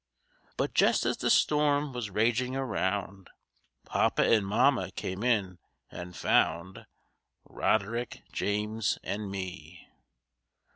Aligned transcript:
But 0.57 0.73
just 0.73 1.05
as 1.05 1.17
the 1.17 1.29
storm 1.29 1.93
was 1.93 2.09
raging 2.09 2.55
around, 2.55 3.29
Papa 3.85 4.23
and 4.23 4.47
Mamma 4.47 4.89
came 4.89 5.21
in, 5.23 5.59
and 5.91 6.15
found 6.15 6.87
Roderick, 7.47 8.23
James 8.31 8.97
and 9.03 9.29
me. 9.29 9.87